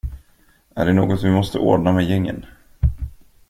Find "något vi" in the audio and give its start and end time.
0.93-1.29